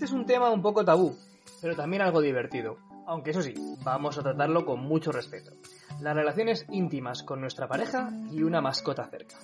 Este 0.00 0.14
es 0.14 0.18
un 0.18 0.24
tema 0.24 0.48
un 0.48 0.62
poco 0.62 0.82
tabú, 0.82 1.14
pero 1.60 1.76
también 1.76 2.00
algo 2.00 2.22
divertido, 2.22 2.78
aunque 3.06 3.32
eso 3.32 3.42
sí, 3.42 3.52
vamos 3.84 4.16
a 4.16 4.22
tratarlo 4.22 4.64
con 4.64 4.80
mucho 4.80 5.12
respeto. 5.12 5.52
Las 6.00 6.14
relaciones 6.14 6.64
íntimas 6.70 7.22
con 7.22 7.42
nuestra 7.42 7.68
pareja 7.68 8.08
y 8.30 8.42
una 8.42 8.62
mascota 8.62 9.04
cerca. 9.10 9.36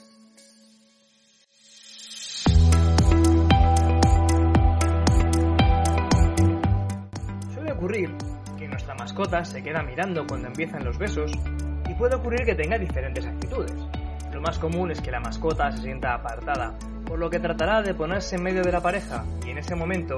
Suele 7.53 7.73
ocurrir 7.73 8.17
que 8.57 8.67
nuestra 8.67 8.95
mascota 8.95 9.45
se 9.45 9.63
queda 9.63 9.83
mirando 9.83 10.27
cuando 10.27 10.49
empiezan 10.49 10.87
los 10.87 10.97
besos 10.97 11.33
y 11.87 11.93
puede 11.97 12.15
ocurrir 12.15 12.47
que 12.47 12.55
tenga 12.55 12.79
diferentes 12.79 13.27
actitudes. 13.27 13.77
Lo 14.33 14.41
más 14.41 14.59
común 14.59 14.91
es 14.91 15.03
que 15.03 15.11
la 15.11 15.21
mascota 15.21 15.71
se 15.73 15.83
sienta 15.83 16.15
apartada, 16.15 16.79
por 17.07 17.19
lo 17.19 17.29
que 17.29 17.41
tratará 17.41 17.83
de 17.83 17.93
ponerse 17.93 18.37
en 18.37 18.43
medio 18.43 18.63
de 18.63 18.73
la 18.73 18.81
pareja 18.81 19.23
y 19.47 19.51
en 19.51 19.59
ese 19.59 19.75
momento 19.75 20.17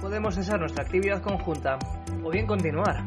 podemos 0.00 0.34
cesar 0.34 0.60
nuestra 0.60 0.84
actividad 0.84 1.22
conjunta 1.22 1.78
o 2.22 2.30
bien 2.30 2.46
continuar. 2.46 3.04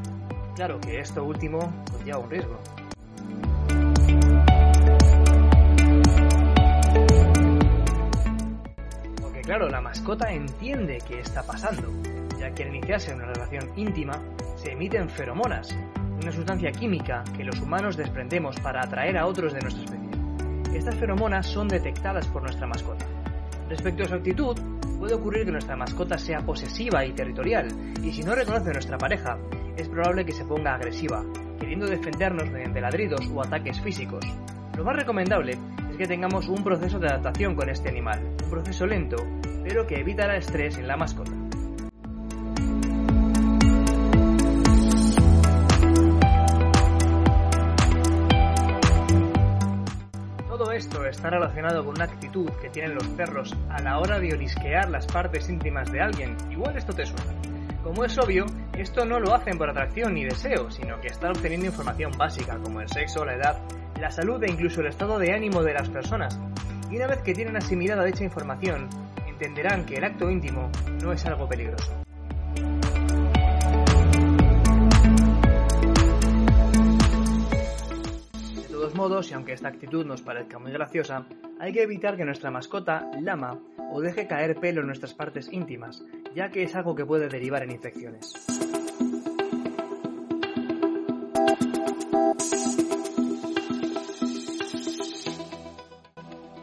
Claro 0.56 0.80
que 0.80 1.00
esto 1.00 1.24
último 1.24 1.60
conlleva 1.92 2.18
un 2.20 2.30
riesgo. 2.30 2.60
Porque 9.22 9.42
claro, 9.42 9.70
la 9.70 9.82
mascota 9.82 10.32
entiende 10.32 11.00
qué 11.08 11.20
está 11.20 11.44
pasando, 11.44 11.90
ya 12.40 12.52
que 12.54 12.64
al 12.64 12.76
iniciarse 12.76 13.14
una 13.14 13.26
relación 13.26 13.70
íntima 13.78 14.22
se 14.58 14.72
emiten 14.74 15.10
feromonas, 15.10 15.76
una 16.22 16.32
sustancia 16.32 16.72
química 16.72 17.24
que 17.36 17.44
los 17.44 17.60
humanos 17.62 17.96
desprendemos 17.96 18.60
para 18.60 18.82
atraer 18.82 19.18
a 19.18 19.26
otros 19.26 19.54
de 19.54 19.62
nuestra 19.62 19.84
especie. 19.84 20.10
Estas 20.78 20.96
feromonas 20.96 21.48
son 21.48 21.68
detectadas 21.68 22.28
por 22.28 22.42
nuestra 22.42 22.68
mascota. 22.68 23.06
Respecto 23.70 24.04
a 24.04 24.08
su 24.08 24.16
actitud, 24.16 24.58
puede 24.98 25.14
ocurrir 25.14 25.46
que 25.46 25.52
nuestra 25.52 25.76
mascota 25.76 26.18
sea 26.18 26.40
posesiva 26.40 27.06
y 27.06 27.14
territorial, 27.14 27.68
y 28.04 28.12
si 28.12 28.24
no 28.24 28.34
reconoce 28.34 28.72
a 28.72 28.74
nuestra 28.74 28.98
pareja, 28.98 29.38
es 29.78 29.88
probable 29.88 30.26
que 30.26 30.32
se 30.32 30.44
ponga 30.44 30.74
agresiva, 30.74 31.24
queriendo 31.60 31.86
defendernos 31.86 32.50
mediante 32.50 32.82
ladridos 32.82 33.30
o 33.32 33.42
ataques 33.42 33.80
físicos. 33.80 34.26
Lo 34.76 34.84
más 34.84 34.96
recomendable 34.96 35.58
es 35.92 35.98
que 35.98 36.08
tengamos 36.08 36.48
un 36.48 36.64
proceso 36.64 36.98
de 36.98 37.10
adaptación 37.10 37.56
con 37.56 37.70
este 37.70 37.90
animal, 37.90 38.36
un 38.44 38.50
proceso 38.50 38.88
lento, 38.88 39.18
pero 39.64 39.86
que 39.86 40.00
evitará 40.00 40.36
estrés 40.36 40.78
en 40.80 40.88
la 40.88 40.98
mascota. 40.98 41.39
Todo 50.60 50.74
esto 50.74 51.06
está 51.06 51.30
relacionado 51.30 51.86
con 51.86 51.96
una 51.96 52.04
actitud 52.04 52.50
que 52.62 52.70
tienen 52.70 52.94
los 52.94 53.08
perros 53.08 53.56
a 53.70 53.82
la 53.82 53.98
hora 53.98 54.20
de 54.20 54.34
olisquear 54.34 54.90
las 54.90 55.08
partes 55.08 55.48
íntimas 55.48 55.90
de 55.90 56.02
alguien. 56.02 56.36
Igual 56.52 56.76
esto 56.76 56.92
te 56.92 57.06
suena. 57.06 57.34
Como 57.82 58.04
es 58.04 58.18
obvio, 58.18 58.46
esto 58.78 59.06
no 59.06 59.22
lo 59.22 59.34
hacen 59.34 59.58
por 59.58 59.70
atracción 59.70 60.16
ni 60.16 60.26
deseo, 60.26 60.70
sino 60.70 61.00
que 61.00 61.08
están 61.08 61.30
obteniendo 61.30 61.68
información 61.68 62.12
básica 62.18 62.58
como 62.58 62.82
el 62.82 62.90
sexo, 62.90 63.24
la 63.24 63.36
edad, 63.36 63.62
la 64.02 64.12
salud 64.12 64.44
e 64.44 64.52
incluso 64.52 64.82
el 64.82 64.88
estado 64.88 65.18
de 65.18 65.32
ánimo 65.32 65.64
de 65.64 65.76
las 65.76 65.88
personas. 65.88 66.38
Y 66.92 66.98
una 66.98 67.08
vez 67.08 67.22
que 67.22 67.34
tienen 67.34 67.56
asimilada 67.56 68.04
dicha 68.04 68.26
información, 68.26 68.90
entenderán 69.28 69.86
que 69.86 69.96
el 69.96 70.04
acto 70.04 70.30
íntimo 70.30 70.70
no 71.02 71.14
es 71.14 71.26
algo 71.26 71.48
peligroso. 71.48 72.04
Y 79.00 79.34
aunque 79.34 79.54
esta 79.54 79.70
actitud 79.70 80.06
nos 80.06 80.22
parezca 80.22 80.60
muy 80.60 80.74
graciosa, 80.74 81.26
hay 81.58 81.72
que 81.72 81.84
evitar 81.84 82.18
que 82.18 82.26
nuestra 82.26 82.52
mascota 82.52 83.10
lama 83.22 83.58
o 83.94 84.02
deje 84.02 84.28
caer 84.28 84.60
pelo 84.60 84.82
en 84.82 84.88
nuestras 84.88 85.14
partes 85.14 85.48
íntimas, 85.54 86.04
ya 86.36 86.50
que 86.50 86.64
es 86.64 86.76
algo 86.76 86.96
que 86.96 87.06
puede 87.06 87.30
derivar 87.30 87.64
en 87.64 87.72
infecciones. 87.72 88.34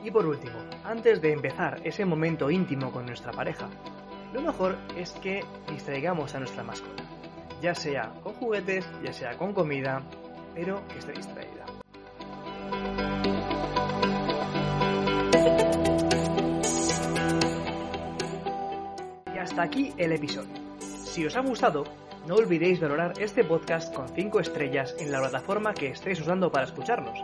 Y 0.04 0.10
por 0.10 0.26
último, 0.26 0.58
antes 0.84 1.22
de 1.22 1.32
empezar 1.32 1.80
ese 1.84 2.04
momento 2.04 2.50
íntimo 2.50 2.92
con 2.92 3.06
nuestra 3.06 3.32
pareja, 3.32 3.70
lo 4.34 4.42
mejor 4.42 4.76
es 4.94 5.10
que 5.12 5.42
distraigamos 5.70 6.34
a 6.34 6.40
nuestra 6.40 6.62
mascota, 6.62 7.02
ya 7.62 7.74
sea 7.74 8.12
con 8.22 8.34
juguetes, 8.34 8.86
ya 9.02 9.14
sea 9.14 9.38
con 9.38 9.54
comida, 9.54 10.02
pero 10.54 10.86
que 10.88 10.98
esté 10.98 11.12
distraída. 11.12 11.65
Hasta 19.56 19.68
aquí 19.68 19.94
el 19.96 20.12
episodio. 20.12 20.52
Si 20.78 21.24
os 21.24 21.34
ha 21.34 21.40
gustado, 21.40 21.84
no 22.26 22.34
olvidéis 22.34 22.78
valorar 22.78 23.14
este 23.18 23.42
podcast 23.42 23.94
con 23.94 24.06
5 24.06 24.40
estrellas 24.40 24.94
en 24.98 25.10
la 25.10 25.18
plataforma 25.18 25.72
que 25.72 25.88
estéis 25.88 26.20
usando 26.20 26.52
para 26.52 26.66
escucharnos. 26.66 27.18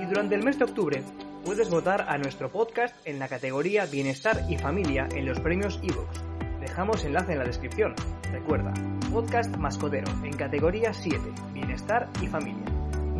Y 0.00 0.06
durante 0.06 0.34
el 0.34 0.42
mes 0.42 0.58
de 0.58 0.64
octubre 0.64 1.04
puedes 1.44 1.70
votar 1.70 2.06
a 2.08 2.18
nuestro 2.18 2.50
podcast 2.50 2.96
en 3.06 3.20
la 3.20 3.28
categoría 3.28 3.86
Bienestar 3.86 4.46
y 4.48 4.58
Familia 4.58 5.06
en 5.14 5.26
los 5.26 5.38
premios 5.38 5.78
eBooks. 5.80 6.24
Dejamos 6.58 7.04
enlace 7.04 7.34
en 7.34 7.38
la 7.38 7.44
descripción. 7.44 7.94
Recuerda, 8.32 8.74
podcast 9.12 9.56
mascotero 9.56 10.10
en 10.24 10.36
categoría 10.36 10.92
7, 10.92 11.20
Bienestar 11.54 12.08
y 12.20 12.26
Familia. 12.26 12.64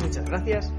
Muchas 0.01 0.25
gracias 0.25 0.73